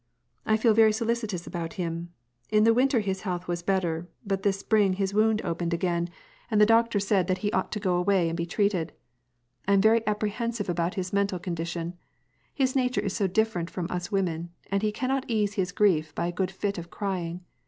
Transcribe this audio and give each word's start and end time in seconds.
"I 0.47 0.57
feel 0.57 0.73
very 0.73 0.91
solicitous 0.93 1.45
about 1.45 1.73
him. 1.73 2.09
In 2.49 2.63
the 2.63 2.73
winter 2.73 3.01
his 3.01 3.21
health 3.21 3.47
was 3.47 3.61
better, 3.61 4.07
but 4.25 4.41
this 4.41 4.57
spring 4.57 4.93
his 4.93 5.13
wound 5.13 5.41
opened 5.45 5.73
124 5.73 5.77
WAR 5.77 6.01
AND 6.01 6.09
PEACE. 6.09 6.47
again, 6.47 6.49
and 6.49 6.59
the 6.59 6.65
doctor 6.65 6.99
said 6.99 7.27
that 7.27 7.43
he 7.43 7.51
ought 7.51 7.71
to 7.71 7.79
go 7.79 7.95
away 7.97 8.27
and 8.27 8.35
be 8.35 8.47
treated. 8.47 8.93
And 9.67 9.73
I 9.73 9.73
am 9.73 9.81
very 9.81 10.07
apprehensive 10.07 10.69
about 10.69 10.95
his 10.95 11.13
mental 11.13 11.37
condi 11.39 11.67
tion. 11.67 11.93
His 12.51 12.75
nature 12.75 13.01
is 13.01 13.13
so 13.13 13.27
different 13.27 13.69
from 13.69 13.85
us 13.91 14.11
women, 14.11 14.49
and 14.71 14.81
he 14.81 14.91
cannot 14.91 15.25
ease 15.27 15.53
his 15.53 15.71
grief 15.71 16.15
by 16.15 16.25
a 16.25 16.31
good 16.31 16.49
fit 16.49 16.79
of 16.79 16.89
crying. 16.89 17.41